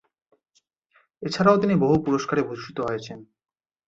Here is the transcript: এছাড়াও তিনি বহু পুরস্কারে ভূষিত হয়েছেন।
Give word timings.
এছাড়াও 1.23 1.61
তিনি 1.61 1.75
বহু 1.75 1.95
পুরস্কারে 2.05 2.41
ভূষিত 2.47 2.77
হয়েছেন। 2.79 3.19